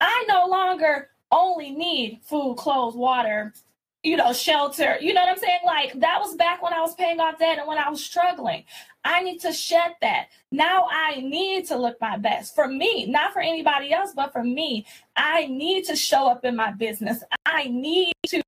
I 0.00 0.24
no 0.28 0.46
longer 0.46 1.10
only 1.30 1.70
need 1.70 2.20
food, 2.22 2.56
clothes, 2.56 2.94
water, 2.94 3.54
you 4.02 4.16
know, 4.16 4.32
shelter. 4.32 4.96
You 5.00 5.14
know 5.14 5.22
what 5.22 5.30
I'm 5.30 5.38
saying? 5.38 5.60
Like 5.64 5.92
that 6.00 6.18
was 6.20 6.34
back 6.34 6.62
when 6.62 6.72
I 6.72 6.80
was 6.80 6.94
paying 6.94 7.20
off 7.20 7.38
debt 7.38 7.58
and 7.58 7.68
when 7.68 7.78
I 7.78 7.88
was 7.88 8.04
struggling. 8.04 8.64
I 9.04 9.20
need 9.22 9.40
to 9.40 9.52
shed 9.52 9.94
that. 10.00 10.28
Now 10.52 10.86
I 10.90 11.20
need 11.20 11.66
to 11.66 11.76
look 11.76 12.00
my 12.00 12.18
best 12.18 12.54
for 12.54 12.68
me, 12.68 13.06
not 13.06 13.32
for 13.32 13.40
anybody 13.40 13.92
else, 13.92 14.12
but 14.14 14.32
for 14.32 14.44
me. 14.44 14.86
I 15.16 15.46
need 15.46 15.84
to 15.86 15.96
show 15.96 16.28
up 16.28 16.44
in 16.44 16.54
my 16.54 16.70
business. 16.70 17.22
I 17.44 17.64
need 17.64 18.12
to 18.28 18.42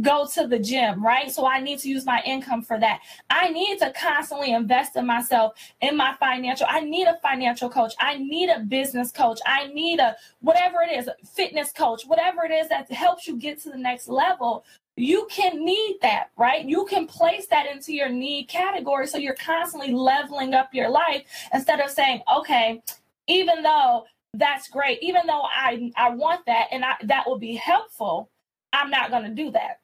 go 0.00 0.26
to 0.34 0.46
the 0.48 0.58
gym, 0.58 1.04
right? 1.04 1.30
So 1.30 1.46
I 1.46 1.60
need 1.60 1.78
to 1.80 1.88
use 1.88 2.04
my 2.04 2.22
income 2.26 2.62
for 2.62 2.78
that. 2.80 3.00
I 3.30 3.50
need 3.50 3.78
to 3.78 3.92
constantly 3.92 4.52
invest 4.52 4.96
in 4.96 5.06
myself, 5.06 5.54
in 5.80 5.96
my 5.96 6.14
financial. 6.18 6.66
I 6.68 6.80
need 6.80 7.06
a 7.06 7.18
financial 7.22 7.70
coach. 7.70 7.94
I 8.00 8.18
need 8.18 8.50
a 8.50 8.60
business 8.60 9.12
coach. 9.12 9.38
I 9.46 9.68
need 9.68 10.00
a 10.00 10.16
whatever 10.40 10.78
it 10.82 10.92
is, 10.96 11.08
fitness 11.24 11.72
coach, 11.72 12.02
whatever 12.04 12.44
it 12.44 12.52
is 12.52 12.68
that 12.68 12.90
helps 12.90 13.28
you 13.28 13.36
get 13.36 13.60
to 13.62 13.70
the 13.70 13.78
next 13.78 14.08
level 14.08 14.64
you 15.00 15.26
can 15.30 15.64
need 15.64 15.98
that, 16.02 16.30
right? 16.36 16.64
You 16.64 16.84
can 16.86 17.06
place 17.06 17.46
that 17.46 17.66
into 17.66 17.92
your 17.92 18.08
need 18.08 18.48
category 18.48 19.06
so 19.06 19.18
you're 19.18 19.34
constantly 19.34 19.92
leveling 19.92 20.54
up 20.54 20.74
your 20.74 20.90
life 20.90 21.22
instead 21.52 21.80
of 21.80 21.90
saying, 21.90 22.22
okay, 22.36 22.82
even 23.26 23.62
though 23.62 24.04
that's 24.34 24.68
great. 24.68 25.02
Even 25.02 25.22
though 25.26 25.42
I 25.42 25.92
I 25.96 26.10
want 26.10 26.46
that 26.46 26.68
and 26.70 26.84
I, 26.84 26.94
that 27.04 27.26
will 27.26 27.38
be 27.38 27.54
helpful, 27.54 28.30
I'm 28.72 28.90
not 28.90 29.10
going 29.10 29.24
to 29.24 29.30
do 29.30 29.50
that. 29.52 29.80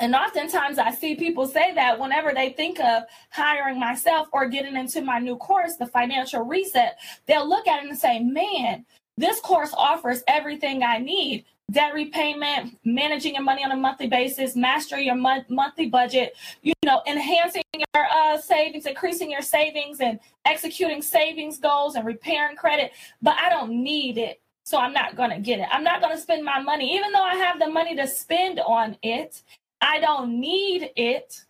And 0.00 0.14
oftentimes 0.14 0.78
I 0.78 0.92
see 0.92 1.16
people 1.16 1.46
say 1.46 1.74
that 1.74 1.98
whenever 1.98 2.32
they 2.32 2.50
think 2.50 2.78
of 2.78 3.02
hiring 3.30 3.80
myself 3.80 4.28
or 4.32 4.48
getting 4.48 4.76
into 4.76 5.02
my 5.02 5.18
new 5.18 5.36
course, 5.36 5.76
the 5.76 5.86
financial 5.86 6.42
reset, 6.42 6.98
they'll 7.26 7.48
look 7.48 7.66
at 7.66 7.82
it 7.82 7.88
and 7.88 7.98
say, 7.98 8.20
man, 8.20 8.84
this 9.16 9.40
course 9.40 9.74
offers 9.76 10.22
everything 10.28 10.84
I 10.84 10.98
need 10.98 11.44
debt 11.70 11.92
repayment, 11.94 12.78
managing 12.84 13.34
your 13.34 13.42
money 13.42 13.62
on 13.62 13.72
a 13.72 13.76
monthly 13.76 14.06
basis, 14.06 14.56
master 14.56 14.98
your 14.98 15.14
monthly 15.14 15.86
budget, 15.86 16.34
you 16.62 16.72
know, 16.84 17.02
enhancing 17.06 17.62
your 17.74 18.06
uh, 18.10 18.38
savings, 18.38 18.86
increasing 18.86 19.30
your 19.30 19.42
savings, 19.42 20.00
and 20.00 20.18
executing 20.46 21.02
savings 21.02 21.58
goals 21.58 21.94
and 21.94 22.06
repairing 22.06 22.56
credit. 22.56 22.92
But 23.20 23.36
I 23.38 23.50
don't 23.50 23.82
need 23.82 24.16
it. 24.16 24.40
So 24.64 24.78
I'm 24.78 24.92
not 24.92 25.16
going 25.16 25.30
to 25.30 25.38
get 25.38 25.60
it. 25.60 25.66
I'm 25.70 25.84
not 25.84 26.00
going 26.00 26.14
to 26.14 26.20
spend 26.20 26.44
my 26.44 26.60
money, 26.60 26.94
even 26.94 27.12
though 27.12 27.22
I 27.22 27.36
have 27.36 27.58
the 27.58 27.68
money 27.68 27.96
to 27.96 28.06
spend 28.06 28.60
on 28.60 28.96
it. 29.02 29.42
I 29.80 30.00
don't 30.00 30.40
need 30.40 30.90
it. 30.96 31.44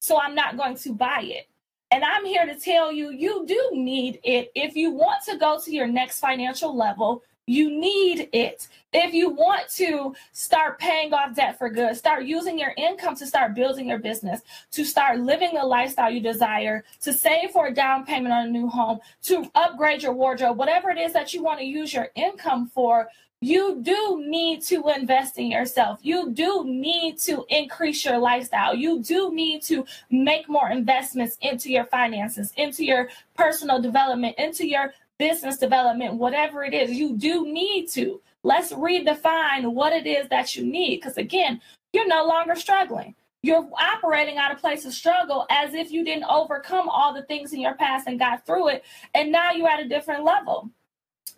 So 0.00 0.20
I'm 0.20 0.34
not 0.34 0.56
going 0.56 0.76
to 0.76 0.92
buy 0.92 1.22
it. 1.22 1.48
And 1.90 2.04
I'm 2.04 2.24
here 2.24 2.46
to 2.46 2.54
tell 2.54 2.92
you, 2.92 3.10
you 3.10 3.44
do 3.46 3.70
need 3.72 4.20
it. 4.22 4.50
If 4.54 4.76
you 4.76 4.90
want 4.90 5.22
to 5.24 5.38
go 5.38 5.58
to 5.58 5.74
your 5.74 5.86
next 5.86 6.20
financial 6.20 6.76
level, 6.76 7.22
you 7.48 7.70
need 7.70 8.28
it. 8.32 8.68
If 8.92 9.12
you 9.14 9.30
want 9.30 9.68
to 9.76 10.14
start 10.32 10.78
paying 10.78 11.12
off 11.12 11.34
debt 11.34 11.58
for 11.58 11.68
good, 11.68 11.96
start 11.96 12.24
using 12.24 12.58
your 12.58 12.72
income 12.76 13.16
to 13.16 13.26
start 13.26 13.54
building 13.54 13.88
your 13.88 13.98
business, 13.98 14.40
to 14.72 14.84
start 14.84 15.20
living 15.20 15.54
the 15.54 15.64
lifestyle 15.64 16.10
you 16.10 16.20
desire, 16.20 16.84
to 17.00 17.12
save 17.12 17.50
for 17.50 17.66
a 17.66 17.74
down 17.74 18.04
payment 18.04 18.32
on 18.32 18.46
a 18.46 18.50
new 18.50 18.68
home, 18.68 18.98
to 19.22 19.50
upgrade 19.54 20.02
your 20.02 20.12
wardrobe, 20.12 20.58
whatever 20.58 20.90
it 20.90 20.98
is 20.98 21.12
that 21.12 21.32
you 21.32 21.42
want 21.42 21.58
to 21.58 21.64
use 21.64 21.92
your 21.92 22.08
income 22.14 22.70
for, 22.74 23.08
you 23.40 23.78
do 23.82 24.24
need 24.26 24.62
to 24.62 24.82
invest 24.88 25.38
in 25.38 25.50
yourself. 25.50 26.00
You 26.02 26.30
do 26.32 26.64
need 26.66 27.18
to 27.20 27.44
increase 27.48 28.04
your 28.04 28.18
lifestyle. 28.18 28.74
You 28.74 29.00
do 29.00 29.32
need 29.32 29.62
to 29.64 29.86
make 30.10 30.48
more 30.48 30.70
investments 30.70 31.38
into 31.40 31.70
your 31.70 31.84
finances, 31.84 32.52
into 32.56 32.84
your 32.84 33.08
personal 33.36 33.80
development, 33.80 34.34
into 34.38 34.66
your 34.66 34.92
business 35.18 35.58
development, 35.58 36.14
whatever 36.14 36.64
it 36.64 36.74
is. 36.74 36.90
You 36.90 37.16
do 37.16 37.44
need 37.46 37.88
to. 37.90 38.20
Let's 38.44 38.72
redefine 38.72 39.72
what 39.72 39.92
it 39.92 40.06
is 40.06 40.28
that 40.28 40.56
you 40.56 40.64
need. 40.64 41.00
Because 41.00 41.16
again, 41.16 41.60
you're 41.92 42.06
no 42.06 42.24
longer 42.24 42.54
struggling. 42.54 43.14
You're 43.42 43.68
operating 43.78 44.36
out 44.36 44.52
of 44.52 44.58
place 44.58 44.84
of 44.84 44.92
struggle 44.92 45.46
as 45.50 45.74
if 45.74 45.90
you 45.90 46.04
didn't 46.04 46.24
overcome 46.24 46.88
all 46.88 47.14
the 47.14 47.22
things 47.22 47.52
in 47.52 47.60
your 47.60 47.74
past 47.74 48.06
and 48.06 48.18
got 48.18 48.44
through 48.44 48.68
it. 48.68 48.84
And 49.14 49.30
now 49.30 49.52
you're 49.52 49.68
at 49.68 49.80
a 49.80 49.88
different 49.88 50.24
level 50.24 50.70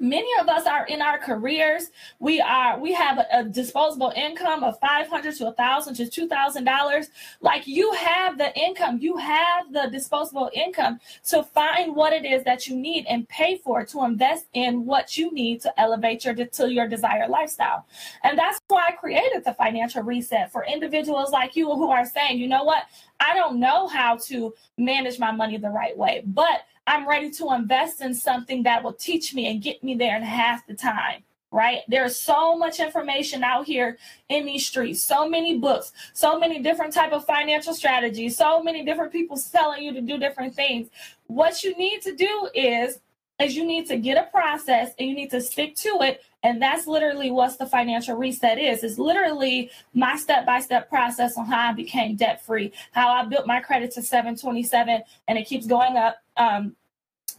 many 0.01 0.29
of 0.41 0.49
us 0.49 0.67
are 0.67 0.87
in 0.87 1.03
our 1.03 1.19
careers. 1.19 1.91
We 2.19 2.41
are 2.41 2.79
we 2.81 2.93
have 2.95 3.19
a, 3.19 3.27
a 3.33 3.45
disposable 3.45 4.13
income 4.17 4.65
of 4.65 4.81
500 4.81 5.37
to 5.37 5.49
a 5.49 5.53
thousand 5.53 5.95
to 5.97 6.09
two 6.09 6.27
thousand 6.27 6.65
dollars. 6.65 7.09
Like 7.41 7.67
you 7.67 7.93
have 7.93 8.39
the 8.39 8.57
income 8.59 8.99
you 9.01 9.17
have 9.19 9.73
the 9.73 9.89
disposable 9.93 10.51
income 10.55 10.99
to 11.29 11.43
find 11.43 11.95
what 11.95 12.13
it 12.13 12.25
is 12.25 12.43
that 12.45 12.67
you 12.67 12.75
need 12.77 13.07
and 13.09 13.29
pay 13.29 13.59
for 13.59 13.85
to 13.85 14.05
invest 14.05 14.47
in 14.55 14.87
what 14.87 15.17
you 15.17 15.31
need 15.33 15.61
to 15.63 15.81
elevate 15.81 16.25
your 16.25 16.35
to 16.35 16.73
your 16.73 16.89
desired 16.89 17.29
lifestyle. 17.29 17.87
And 18.25 18.39
that's 18.39 18.61
why 18.69 18.87
i 18.89 18.93
created 18.93 19.45
the 19.45 19.55
financial 19.55 20.03
reset 20.03 20.51
for 20.51 20.65
individuals 20.65 21.31
like 21.31 21.55
you 21.55 21.67
who 21.67 21.91
are 21.91 22.07
saying 22.07 22.39
you 22.39 22.49
know 22.49 22.65
what? 22.65 22.85
I 23.21 23.35
don't 23.35 23.61
know 23.61 23.87
how 23.87 24.17
to 24.29 24.55
manage 24.79 25.19
my 25.19 25.31
money 25.31 25.59
the 25.59 25.69
right 25.69 25.97
way. 25.97 26.23
But 26.25 26.63
I'm 26.91 27.09
ready 27.09 27.31
to 27.31 27.53
invest 27.53 28.01
in 28.01 28.13
something 28.13 28.65
that 28.65 28.83
will 28.83 28.95
teach 28.95 29.33
me 29.33 29.47
and 29.47 29.63
get 29.63 29.85
me 29.85 29.95
there 29.95 30.17
in 30.17 30.23
half 30.23 30.67
the 30.67 30.75
time 30.75 31.23
right? 31.53 31.81
There's 31.89 32.17
so 32.17 32.57
much 32.57 32.79
information 32.79 33.43
out 33.43 33.67
here 33.67 33.99
in 34.29 34.45
these 34.45 34.67
streets 34.67 35.03
so 35.03 35.29
many 35.29 35.59
books 35.59 35.93
so 36.13 36.39
many 36.39 36.61
different 36.61 36.93
type 36.93 37.13
of 37.13 37.25
financial 37.25 37.75
strategies 37.75 38.37
so 38.37 38.63
many 38.63 38.85
different 38.85 39.13
people 39.13 39.37
telling 39.37 39.83
you 39.83 39.93
to 39.93 40.01
do 40.01 40.19
different 40.19 40.55
things. 40.55 40.89
What 41.29 41.63
you 41.63 41.77
need 41.77 42.03
to 42.03 42.15
do 42.15 42.49
is 42.55 42.99
is 43.41 43.57
you 43.57 43.65
need 43.65 43.87
to 43.87 43.97
get 43.97 44.19
a 44.19 44.31
process 44.31 44.91
and 44.99 45.09
you 45.09 45.15
need 45.15 45.31
to 45.31 45.41
stick 45.41 45.75
to 45.75 45.99
it. 46.03 46.23
And 46.43 46.61
that's 46.61 46.87
literally 46.87 47.31
what 47.31 47.59
the 47.59 47.67
financial 47.67 48.15
reset 48.17 48.59
is. 48.59 48.85
It's 48.85 48.99
literally 48.99 49.71
my 49.95 50.17
step-by-step 50.17 50.89
process 50.89 51.39
on 51.39 51.47
how 51.47 51.71
i 51.71 51.73
became 51.73 52.17
debt 52.17 52.45
free 52.45 52.73
how 52.93 53.13
i 53.13 53.25
built 53.25 53.47
my 53.47 53.61
credit 53.61 53.91
to 53.93 54.03
727 54.03 55.03
and 55.29 55.39
it 55.39 55.47
keeps 55.47 55.67
going 55.67 55.97
up 55.97 56.19
um, 56.37 56.75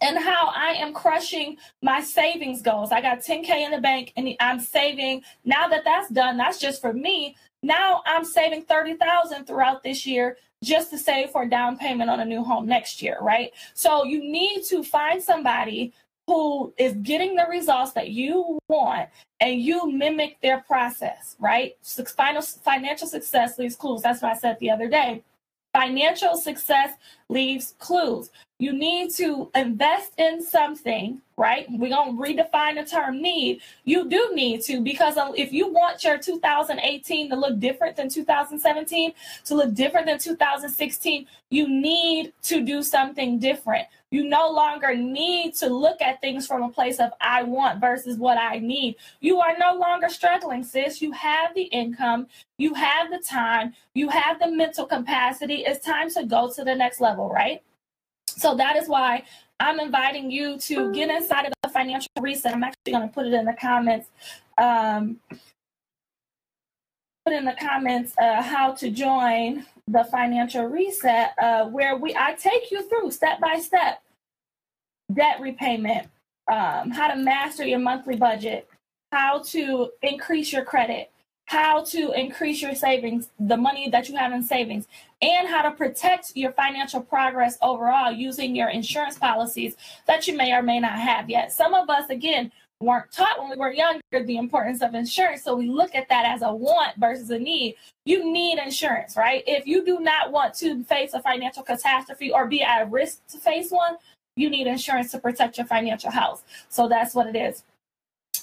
and 0.02 0.18
how 0.18 0.52
I 0.56 0.74
am 0.74 0.94
crushing 0.94 1.58
my 1.82 2.02
savings 2.02 2.62
goals. 2.62 2.92
I 2.92 3.02
got 3.02 3.20
10K 3.20 3.50
in 3.50 3.72
the 3.72 3.80
bank 3.80 4.14
and 4.18 4.36
I'm 4.40 4.60
saving. 4.60 5.22
Now 5.46 5.68
that 5.68 5.84
that's 5.86 6.10
done, 6.10 6.38
that's 6.38 6.60
just 6.60 6.82
for 6.82 6.94
me. 6.94 7.36
Now 7.64 8.02
I'm 8.06 8.26
saving 8.26 8.64
30,000 8.64 9.46
throughout 9.46 9.84
this 9.84 10.06
year 10.06 10.38
just 10.64 10.90
to 10.92 10.98
save 10.98 11.30
for 11.30 11.44
a 11.44 11.50
down 11.50 11.78
payment 11.78 12.10
on 12.10 12.20
a 12.20 12.26
new 12.26 12.44
home 12.44 12.66
next 12.68 13.02
year, 13.02 13.18
right? 13.22 13.52
So 13.74 14.04
you 14.04 14.20
need 14.20 14.64
to 14.66 14.84
find 14.84 15.22
somebody 15.22 15.94
who 16.28 16.74
is 16.78 16.94
getting 17.02 17.36
the 17.36 17.46
results 17.50 17.94
that 17.94 18.10
you 18.10 18.60
want 18.70 19.10
and 19.40 19.60
you 19.60 19.92
mimic 19.92 20.40
their 20.42 20.62
process, 20.62 21.36
right? 21.40 21.76
Final, 22.16 22.42
financial 22.42 23.08
success 23.08 23.58
leaves 23.58 23.76
clues. 23.76 24.02
That's 24.02 24.22
what 24.22 24.32
I 24.32 24.38
said 24.38 24.58
the 24.60 24.70
other 24.70 24.88
day. 24.88 25.24
Financial 25.74 26.36
success 26.36 26.92
leaves 27.32 27.74
clues. 27.80 28.30
You 28.60 28.74
need 28.74 29.10
to 29.16 29.50
invest 29.56 30.12
in 30.20 30.44
something, 30.44 31.20
right? 31.36 31.66
We're 31.72 31.90
going 31.90 32.16
to 32.16 32.22
redefine 32.22 32.76
the 32.76 32.88
term 32.88 33.20
need. 33.20 33.62
You 33.86 34.08
do 34.08 34.32
need 34.36 34.62
to, 34.64 34.82
because 34.82 35.18
um, 35.18 35.34
if 35.36 35.52
you 35.52 35.68
want 35.68 36.04
your 36.04 36.20
2018 36.20 37.30
to 37.32 37.36
look 37.36 37.60
different 37.60 37.96
than 37.96 38.10
2017, 38.10 39.14
to 39.46 39.56
look 39.56 39.74
different 39.74 40.06
than 40.06 40.20
2016, 40.20 41.26
you 41.50 41.68
need 41.68 42.34
to 42.44 42.64
do 42.64 42.84
something 42.84 43.40
different. 43.40 43.88
You 44.12 44.26
no 44.26 44.52
longer 44.52 44.94
need 44.94 45.56
to 45.56 45.68
look 45.68 46.02
at 46.02 46.20
things 46.20 46.46
from 46.46 46.64
a 46.64 46.70
place 46.70 47.00
of 47.00 47.12
I 47.22 47.44
want 47.44 47.80
versus 47.80 48.18
what 48.18 48.38
I 48.38 48.60
need. 48.60 48.98
You 49.22 49.40
are 49.40 49.58
no 49.58 49.74
longer 49.74 50.10
struggling, 50.10 50.66
sis. 50.66 51.02
You 51.02 51.14
have 51.14 51.56
the 51.56 51.64
income, 51.64 52.28
you 52.58 52.74
have 52.74 53.10
the 53.10 53.20
time, 53.20 53.74
you 53.94 54.10
have 54.10 54.38
the 54.40 54.52
mental 54.52 54.86
capacity. 54.86 55.64
It's 55.66 55.84
time 55.84 56.10
to 56.12 56.26
go 56.26 56.52
to 56.54 56.64
the 56.66 56.76
next 56.76 57.00
level, 57.00 57.21
right? 57.30 57.62
So 58.28 58.56
that 58.56 58.76
is 58.76 58.88
why 58.88 59.24
I'm 59.60 59.80
inviting 59.80 60.32
you 60.32 60.58
to 60.60 60.92
get 60.94 61.10
inside 61.10 61.46
of 61.46 61.54
the 61.64 61.70
financial 61.70 62.10
reset. 62.20 62.54
I'm 62.54 62.64
actually 62.64 62.94
going 62.94 63.08
to 63.08 63.14
put 63.14 63.28
it 63.28 63.34
in 63.34 63.46
the 63.46 63.56
comments. 63.60 64.08
Um, 64.58 65.20
put 67.26 67.34
in 67.34 67.46
the 67.46 67.56
comments 67.60 68.14
uh, 68.20 68.42
how 68.42 68.74
to 68.74 68.90
join 68.90 69.66
the 69.88 70.04
financial 70.06 70.66
reset 70.66 71.34
uh, 71.42 71.66
where 71.66 71.98
we 71.98 72.16
I 72.16 72.34
take 72.34 72.72
you 72.72 72.88
through 72.88 73.12
step 73.12 73.40
by 73.40 73.60
step 73.60 74.02
debt 75.14 75.40
repayment, 75.40 76.08
um, 76.52 76.92
how 76.92 77.08
to 77.08 77.16
master 77.16 77.66
your 77.66 77.80
monthly 77.80 78.16
budget, 78.16 78.68
how 79.12 79.40
to 79.40 79.90
increase 80.02 80.52
your 80.54 80.64
credit, 80.64 81.12
how 81.52 81.84
to 81.84 82.14
increase 82.14 82.62
your 82.62 82.74
savings, 82.74 83.30
the 83.38 83.58
money 83.58 83.90
that 83.90 84.08
you 84.08 84.16
have 84.16 84.32
in 84.32 84.42
savings, 84.42 84.88
and 85.22 85.50
how 85.50 85.62
to 85.62 85.72
protect 85.72 86.32
your 86.34 86.54
financial 86.54 87.02
progress 87.02 87.58
overall 87.62 88.10
using 88.10 88.56
your 88.56 88.70
insurance 88.70 89.18
policies 89.18 89.76
that 90.08 90.26
you 90.30 90.38
may 90.38 90.54
or 90.54 90.62
may 90.62 90.80
not 90.80 90.98
have 90.98 91.30
yet. 91.30 91.52
Some 91.52 91.74
of 91.74 91.90
us, 91.90 92.10
again, 92.10 92.54
weren't 92.80 93.12
taught 93.12 93.38
when 93.38 93.50
we 93.50 93.58
were 93.58 93.74
younger 93.74 94.02
the 94.12 94.38
importance 94.38 94.82
of 94.82 94.96
insurance. 94.96 95.44
So 95.44 95.58
we 95.58 95.68
look 95.68 95.94
at 95.94 96.08
that 96.08 96.26
as 96.26 96.42
a 96.42 96.54
want 96.54 96.96
versus 96.96 97.30
a 97.32 97.38
need. 97.38 97.76
You 98.06 98.32
need 98.32 98.58
insurance, 98.58 99.18
right? 99.18 99.44
If 99.46 99.68
you 99.68 99.84
do 99.84 100.00
not 100.00 100.32
want 100.32 100.54
to 100.60 100.86
face 100.86 101.14
a 101.14 101.22
financial 101.22 101.64
catastrophe 101.64 102.32
or 102.32 102.48
be 102.48 102.64
at 102.64 102.90
risk 102.90 103.28
to 103.28 103.38
face 103.38 103.72
one, 103.72 103.98
you 104.38 104.50
need 104.50 104.68
insurance 104.68 105.12
to 105.12 105.20
protect 105.20 105.58
your 105.58 105.68
financial 105.68 106.12
health. 106.12 106.46
So 106.70 106.88
that's 106.88 107.14
what 107.14 107.28
it 107.28 107.36
is. 107.36 107.64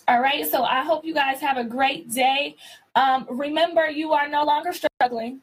All 0.08 0.20
right. 0.20 0.44
So 0.50 0.64
I 0.64 0.82
hope 0.82 1.04
you 1.04 1.14
guys 1.14 1.40
have 1.40 1.58
a 1.58 1.64
great 1.64 2.10
day. 2.10 2.56
Um, 2.94 3.26
remember, 3.30 3.88
you 3.88 4.12
are 4.12 4.28
no 4.28 4.42
longer 4.42 4.72
struggling. 4.72 5.40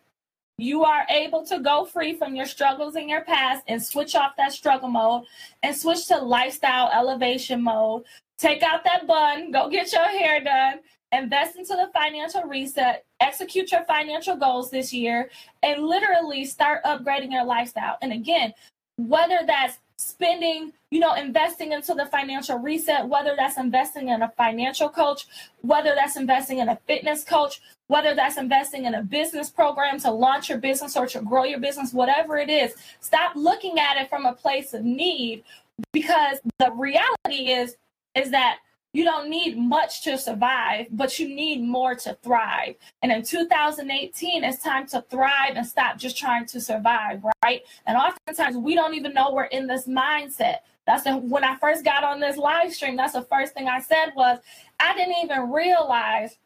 You 0.58 0.84
are 0.84 1.06
able 1.10 1.46
to 1.46 1.60
go 1.60 1.86
free 1.86 2.16
from 2.16 2.36
your 2.36 2.46
struggles 2.46 2.96
in 2.96 3.08
your 3.08 3.22
past 3.22 3.64
and 3.68 3.82
switch 3.82 4.16
off 4.16 4.32
that 4.38 4.52
struggle 4.54 4.90
mode 4.90 5.26
and 5.64 5.76
switch 5.76 6.08
to 6.08 6.18
lifestyle 6.18 6.90
elevation 6.94 7.62
mode 7.62 8.04
Take 8.38 8.64
out 8.64 8.84
that 8.84 9.08
bun, 9.08 9.52
go 9.52 9.70
get 9.70 9.92
your 9.94 10.06
hair 10.06 10.44
done, 10.44 10.80
invest 11.14 11.56
into 11.56 11.74
the 11.74 11.90
financial 11.94 12.44
reset, 12.44 13.06
execute 13.22 13.72
your 13.72 13.86
financial 13.86 14.36
goals 14.36 14.70
this 14.70 14.92
year, 14.92 15.30
and 15.64 15.86
literally 15.86 16.44
start 16.44 16.84
upgrading 16.84 17.32
your 17.32 17.46
lifestyle. 17.46 17.98
And 18.02 18.12
again, 18.12 18.54
whether 18.98 19.40
that's 19.48 19.78
spending, 19.98 20.74
you 20.92 21.00
know, 21.00 21.14
investing 21.14 21.72
into 21.72 21.94
the 21.94 22.06
financial 22.06 22.58
reset, 22.58 23.08
whether 23.08 23.36
that's 23.38 23.58
investing 23.58 24.10
in 24.10 24.22
a 24.22 24.30
financial 24.38 24.90
coach, 24.90 25.26
whether 25.62 25.94
that's 25.96 26.18
investing 26.18 26.60
in 26.60 26.70
a 26.70 26.76
fitness 26.88 27.24
coach, 27.24 27.62
whether 27.88 28.14
that's 28.14 28.38
investing 28.38 28.86
in 28.86 28.96
a 28.96 29.02
business 29.02 29.50
program 29.50 30.00
to 30.00 30.12
launch 30.12 30.50
your 30.50 30.58
business 30.58 30.98
or 30.98 31.08
to 31.08 31.22
grow 31.22 31.44
your 31.44 31.60
business, 31.60 31.94
whatever 31.94 32.38
it 32.38 32.50
is, 32.50 32.76
stop 33.00 33.36
looking 33.36 33.80
at 33.80 33.98
it 33.98 34.10
from 34.10 34.26
a 34.26 34.34
place 34.34 34.74
of 34.74 34.84
need 34.84 35.44
because 35.92 36.40
the 36.60 36.72
reality 36.72 37.52
is 37.52 37.78
is 38.16 38.32
that 38.32 38.60
you 38.96 39.04
don't 39.04 39.30
need 39.30 39.58
much 39.58 40.04
to 40.04 40.18
survive, 40.18 40.88
but 40.90 41.20
you 41.20 41.28
need 41.28 41.62
more 41.62 41.96
to 41.96 42.18
thrive. 42.24 42.76
And 43.02 43.12
in 43.12 43.24
2018, 43.24 44.44
it's 44.46 44.64
time 44.64 44.88
to 44.88 45.04
thrive 45.10 45.58
and 45.58 45.68
stop 45.68 45.98
just 45.98 46.18
trying 46.18 46.46
to 46.46 46.62
survive, 46.62 47.22
right? 47.44 47.62
And 47.86 47.98
oftentimes 47.98 48.56
we 48.56 48.74
don't 48.74 48.94
even 48.94 49.14
know 49.14 49.34
we're 49.34 49.46
in 49.46 49.68
this 49.68 49.86
mindset. 49.86 50.60
That's 50.88 51.04
the, 51.04 51.18
when 51.18 51.44
I 51.44 51.58
first 51.58 51.84
got 51.84 52.06
on 52.06 52.22
this 52.22 52.38
live 52.38 52.74
stream. 52.74 52.96
That's 52.96 53.12
the 53.12 53.24
first 53.24 53.54
thing 53.54 53.68
I 53.68 53.82
said 53.82 54.12
was 54.16 54.40
I 54.80 54.96
didn't 54.96 55.16
even 55.26 55.52
realize 55.52 56.38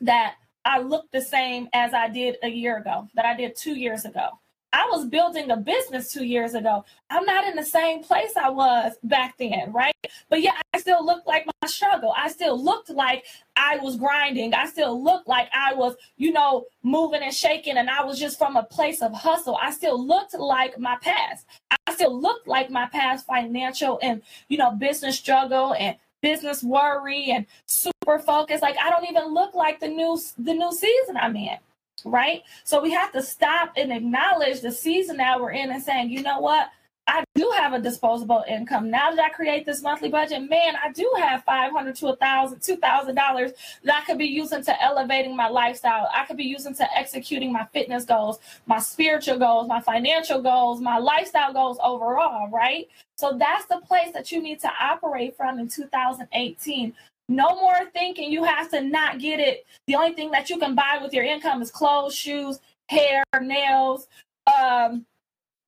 that 0.00 0.36
I 0.64 0.78
looked 0.78 1.12
the 1.12 1.20
same 1.20 1.68
as 1.74 1.92
I 1.92 2.08
did 2.08 2.36
a 2.42 2.48
year 2.48 2.78
ago, 2.78 3.08
that 3.14 3.26
I 3.26 3.36
did 3.36 3.56
two 3.56 3.74
years 3.74 4.06
ago. 4.06 4.30
I 4.74 4.88
was 4.90 5.06
building 5.06 5.52
a 5.52 5.56
business 5.56 6.12
two 6.12 6.24
years 6.24 6.54
ago. 6.54 6.84
I'm 7.08 7.24
not 7.24 7.46
in 7.46 7.54
the 7.54 7.64
same 7.64 8.02
place 8.02 8.36
I 8.36 8.50
was 8.50 8.94
back 9.04 9.38
then, 9.38 9.72
right? 9.72 9.94
But 10.28 10.42
yeah, 10.42 10.50
I 10.72 10.80
still 10.80 11.06
looked 11.06 11.28
like 11.28 11.46
my 11.46 11.68
struggle. 11.68 12.12
I 12.16 12.28
still 12.28 12.60
looked 12.60 12.90
like 12.90 13.24
I 13.54 13.76
was 13.76 13.96
grinding. 13.96 14.52
I 14.52 14.66
still 14.66 15.00
looked 15.00 15.28
like 15.28 15.48
I 15.54 15.74
was, 15.74 15.94
you 16.16 16.32
know, 16.32 16.64
moving 16.82 17.22
and 17.22 17.32
shaking, 17.32 17.76
and 17.76 17.88
I 17.88 18.02
was 18.02 18.18
just 18.18 18.36
from 18.36 18.56
a 18.56 18.64
place 18.64 19.00
of 19.00 19.14
hustle. 19.14 19.56
I 19.62 19.70
still 19.70 20.04
looked 20.04 20.34
like 20.34 20.76
my 20.76 20.96
past. 20.96 21.46
I 21.86 21.94
still 21.94 22.20
looked 22.20 22.48
like 22.48 22.68
my 22.68 22.86
past 22.86 23.26
financial 23.26 24.00
and, 24.02 24.22
you 24.48 24.58
know, 24.58 24.72
business 24.72 25.16
struggle 25.16 25.72
and 25.74 25.96
business 26.20 26.64
worry 26.64 27.30
and 27.30 27.46
super 27.66 28.18
focus. 28.18 28.60
Like 28.60 28.76
I 28.82 28.90
don't 28.90 29.08
even 29.08 29.32
look 29.32 29.54
like 29.54 29.78
the 29.78 29.88
new 29.88 30.18
the 30.36 30.52
new 30.52 30.72
season 30.72 31.16
I'm 31.16 31.36
in 31.36 31.58
right? 32.04 32.42
So 32.64 32.82
we 32.82 32.90
have 32.92 33.12
to 33.12 33.22
stop 33.22 33.72
and 33.76 33.92
acknowledge 33.92 34.60
the 34.60 34.72
season 34.72 35.16
that 35.18 35.40
we're 35.40 35.52
in 35.52 35.70
and 35.70 35.82
saying, 35.82 36.10
you 36.10 36.22
know 36.22 36.40
what? 36.40 36.70
I 37.06 37.22
do 37.34 37.52
have 37.56 37.74
a 37.74 37.80
disposable 37.80 38.44
income. 38.48 38.90
Now 38.90 39.10
that 39.10 39.22
I 39.22 39.28
create 39.28 39.66
this 39.66 39.82
monthly 39.82 40.08
budget, 40.08 40.48
man, 40.48 40.74
I 40.82 40.90
do 40.90 41.10
have 41.18 41.44
five 41.44 41.70
hundred 41.70 41.96
to 41.96 42.08
a 42.08 42.16
thousand, 42.16 42.62
two 42.62 42.76
thousand 42.76 43.14
dollars 43.14 43.52
that 43.84 44.02
I 44.02 44.04
could 44.06 44.16
be 44.16 44.24
using 44.24 44.64
to 44.64 44.82
elevating 44.82 45.36
my 45.36 45.48
lifestyle. 45.48 46.08
I 46.14 46.24
could 46.24 46.38
be 46.38 46.44
using 46.44 46.74
to 46.76 46.98
executing 46.98 47.52
my 47.52 47.66
fitness 47.74 48.06
goals, 48.06 48.38
my 48.64 48.78
spiritual 48.78 49.38
goals, 49.38 49.68
my 49.68 49.82
financial 49.82 50.40
goals, 50.40 50.80
my 50.80 50.98
lifestyle 50.98 51.52
goals 51.52 51.78
overall, 51.82 52.48
right? 52.50 52.88
So 53.16 53.36
that's 53.38 53.66
the 53.66 53.80
place 53.86 54.12
that 54.14 54.32
you 54.32 54.42
need 54.42 54.60
to 54.60 54.70
operate 54.80 55.36
from 55.36 55.58
in 55.58 55.68
2018. 55.68 56.94
No 57.28 57.54
more 57.56 57.86
thinking 57.92 58.30
you 58.30 58.44
have 58.44 58.70
to 58.70 58.82
not 58.82 59.18
get 59.18 59.40
it. 59.40 59.66
The 59.86 59.96
only 59.96 60.12
thing 60.12 60.30
that 60.32 60.50
you 60.50 60.58
can 60.58 60.74
buy 60.74 60.98
with 61.00 61.12
your 61.12 61.24
income 61.24 61.62
is 61.62 61.70
clothes, 61.70 62.14
shoes, 62.14 62.60
hair, 62.88 63.24
nails, 63.40 64.08
um, 64.46 65.06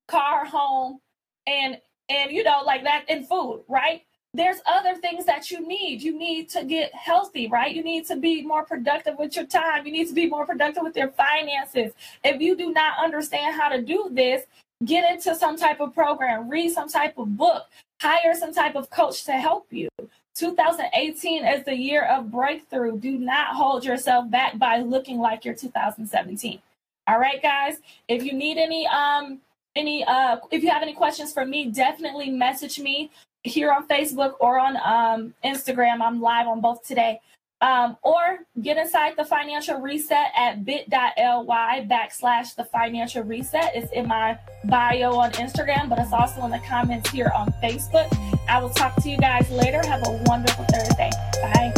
car, 0.06 0.44
home, 0.44 1.00
and 1.46 1.78
and 2.08 2.30
you 2.30 2.44
know 2.44 2.62
like 2.64 2.84
that 2.84 3.04
and 3.08 3.26
food, 3.26 3.62
right? 3.68 4.02
There's 4.34 4.58
other 4.66 4.96
things 4.96 5.24
that 5.24 5.50
you 5.50 5.66
need. 5.66 6.02
You 6.02 6.16
need 6.16 6.50
to 6.50 6.62
get 6.62 6.94
healthy, 6.94 7.48
right? 7.48 7.74
You 7.74 7.82
need 7.82 8.06
to 8.08 8.16
be 8.16 8.42
more 8.42 8.64
productive 8.64 9.18
with 9.18 9.34
your 9.34 9.46
time. 9.46 9.86
You 9.86 9.92
need 9.92 10.08
to 10.08 10.14
be 10.14 10.26
more 10.26 10.44
productive 10.44 10.82
with 10.82 10.94
your 10.94 11.08
finances. 11.12 11.92
If 12.22 12.42
you 12.42 12.54
do 12.54 12.70
not 12.70 13.02
understand 13.02 13.58
how 13.58 13.70
to 13.70 13.80
do 13.80 14.10
this, 14.12 14.44
get 14.84 15.10
into 15.10 15.34
some 15.34 15.56
type 15.56 15.80
of 15.80 15.94
program, 15.94 16.50
read 16.50 16.70
some 16.70 16.88
type 16.88 17.16
of 17.16 17.34
book, 17.34 17.62
hire 18.00 18.34
some 18.34 18.52
type 18.52 18.76
of 18.76 18.90
coach 18.90 19.24
to 19.24 19.32
help 19.32 19.72
you. 19.72 19.88
2018 20.36 21.46
is 21.46 21.64
the 21.64 21.74
year 21.74 22.04
of 22.04 22.30
breakthrough. 22.30 22.98
Do 22.98 23.18
not 23.18 23.56
hold 23.56 23.84
yourself 23.84 24.30
back 24.30 24.58
by 24.58 24.78
looking 24.80 25.18
like 25.18 25.44
you're 25.44 25.54
2017. 25.54 26.60
All 27.08 27.18
right, 27.18 27.42
guys. 27.42 27.78
If 28.08 28.22
you 28.22 28.34
need 28.34 28.58
any 28.58 28.86
um 28.88 29.40
any 29.76 30.04
uh 30.04 30.38
if 30.50 30.62
you 30.62 30.70
have 30.70 30.82
any 30.82 30.92
questions 30.92 31.32
for 31.32 31.46
me, 31.46 31.70
definitely 31.70 32.30
message 32.30 32.78
me 32.78 33.10
here 33.44 33.72
on 33.72 33.88
Facebook 33.88 34.34
or 34.40 34.58
on 34.58 34.76
um 34.76 35.34
Instagram. 35.42 36.00
I'm 36.02 36.20
live 36.20 36.46
on 36.46 36.60
both 36.60 36.86
today. 36.86 37.20
Um, 37.62 37.96
or 38.02 38.40
get 38.60 38.76
inside 38.76 39.14
the 39.16 39.24
financial 39.24 39.80
reset 39.80 40.28
at 40.36 40.64
bit.ly 40.64 41.86
backslash 41.90 42.54
the 42.54 42.64
financial 42.64 43.22
reset. 43.22 43.72
It's 43.74 43.90
in 43.92 44.06
my 44.06 44.38
bio 44.64 45.14
on 45.14 45.30
Instagram, 45.32 45.88
but 45.88 45.98
it's 45.98 46.12
also 46.12 46.44
in 46.44 46.50
the 46.50 46.60
comments 46.68 47.10
here 47.10 47.32
on 47.34 47.54
Facebook. 47.62 48.14
I 48.48 48.60
will 48.60 48.70
talk 48.70 48.94
to 49.02 49.08
you 49.08 49.16
guys 49.16 49.50
later. 49.50 49.80
Have 49.86 50.02
a 50.06 50.22
wonderful 50.26 50.66
Thursday. 50.66 51.10
Bye. 51.40 51.72